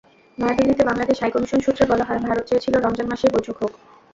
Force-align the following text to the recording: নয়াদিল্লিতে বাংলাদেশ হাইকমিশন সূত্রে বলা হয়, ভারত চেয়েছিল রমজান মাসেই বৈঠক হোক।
নয়াদিল্লিতে 0.37 0.83
বাংলাদেশ 0.89 1.17
হাইকমিশন 1.19 1.59
সূত্রে 1.61 1.85
বলা 1.91 2.05
হয়, 2.07 2.21
ভারত 2.23 2.43
চেয়েছিল 2.49 2.73
রমজান 2.77 3.07
মাসেই 3.09 3.33
বৈঠক 3.35 3.55
হোক। 3.61 3.71